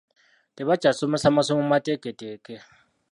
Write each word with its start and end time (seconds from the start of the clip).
Tebakyasomesa 0.55 1.29
masomo 1.35 1.63
mateeketeeke. 1.71 2.55